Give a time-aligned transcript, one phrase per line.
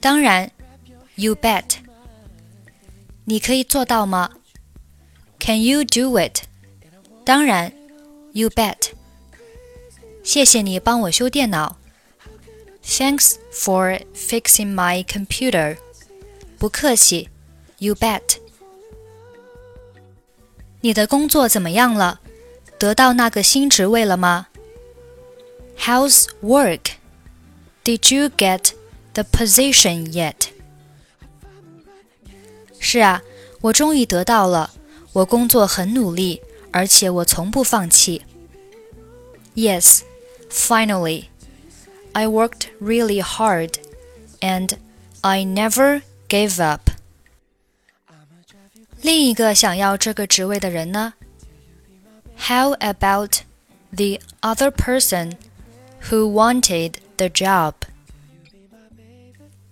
[0.00, 0.50] 当然
[1.14, 1.64] ，You bet。
[3.24, 4.30] 你可以做到吗
[5.38, 6.42] ？Can you do it？
[7.24, 7.72] 当然
[8.32, 8.90] ，You bet。
[10.22, 11.76] 谢谢你帮我修电脑。
[12.84, 15.77] Thanks for fixing my computer.
[16.57, 17.29] 不客气，
[17.79, 18.37] You bet.
[20.81, 22.19] 你的工作怎么样了？
[22.77, 24.47] 得到那个新职位了吗？
[25.79, 26.91] How's work?
[27.83, 28.71] Did you get
[29.13, 30.49] the position yet?
[32.79, 33.23] 是啊，
[33.61, 34.71] 我终于得到了。
[35.13, 38.21] 我工作很努力，而且我从不放弃。
[39.55, 40.01] Yes,
[40.49, 41.25] finally.
[42.11, 43.71] I worked really hard
[44.39, 44.77] and
[45.21, 46.91] I never gave up.
[49.01, 51.13] 另一个想要这个职位的人呢？
[52.37, 53.41] How about
[53.91, 55.33] the other person
[56.09, 57.73] who wanted the job?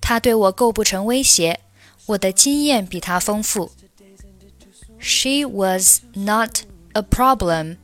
[0.00, 1.60] 他对我构不成威胁，
[2.06, 3.72] 我的经验比他丰富。
[4.98, 7.78] She was not a problem.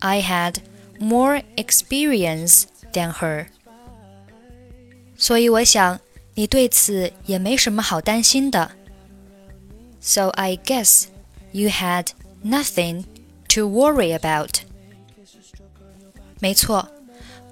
[0.00, 0.56] I had
[0.98, 3.46] more experience than her.
[5.20, 6.00] 所以我想
[6.34, 8.72] 你对此也没什么好担心的。
[10.00, 11.06] So I guess
[11.52, 12.08] you had
[12.44, 13.04] nothing
[13.54, 14.60] to worry about.
[16.38, 16.88] 没错，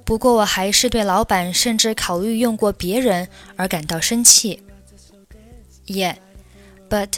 [0.04, 4.62] 不过我还是对老板甚至考虑用过别人而感到生气。
[5.86, 6.16] Yeah,
[6.88, 7.14] but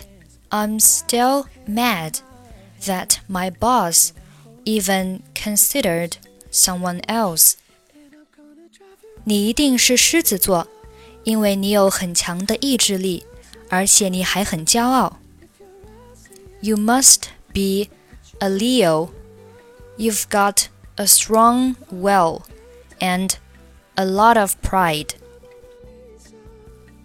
[0.50, 2.20] I'm still mad
[2.84, 4.10] that my boss
[4.64, 6.12] even considered
[6.52, 7.54] someone else.
[9.24, 10.68] 你一定是狮子座，
[11.24, 13.24] 因为你有很强的意志力，
[13.68, 15.18] 而且你还很骄傲。
[16.60, 17.90] You must be
[18.38, 19.10] a Leo.
[19.98, 22.42] You've got a strong will
[22.98, 23.32] and
[23.94, 25.10] a lot of pride.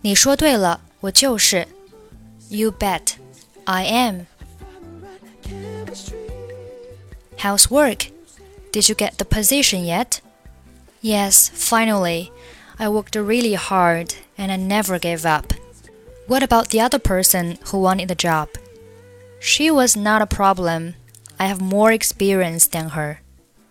[0.01, 1.67] 你说对了，我就是。
[2.49, 3.13] You bet,
[3.63, 4.25] I am.
[7.37, 8.11] How's work?
[8.71, 10.19] Did you get the position yet?
[11.00, 12.32] Yes, finally.
[12.78, 15.52] I worked really hard and I never gave up.
[16.26, 18.48] What about the other person who wanted the job?
[19.38, 20.94] She was not a problem.
[21.38, 23.20] I have more experience than her.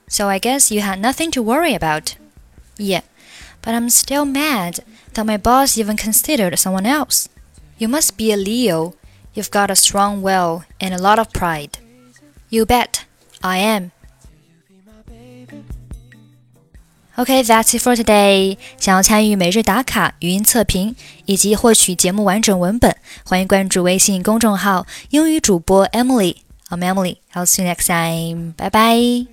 [0.07, 2.15] So I guess you had nothing to worry about.
[2.77, 3.01] Yeah,
[3.61, 4.79] but I'm still mad
[5.13, 7.27] that my boss even considered someone else.
[7.77, 8.93] You must be a Leo.
[9.33, 11.79] You've got a strong will and a lot of pride.
[12.49, 13.05] You bet.
[13.43, 13.91] I am.
[17.17, 18.57] Okay, that's it for today.
[18.77, 20.93] 想要参与每日打卡、语音测评
[21.25, 22.93] 以及获取节目完整文本，
[23.23, 26.35] 欢迎关注微信公众号“英语主播 Emily”。
[26.69, 27.19] I'm Emily.
[27.33, 28.53] I'll see you next time.
[28.57, 29.27] Bye bye.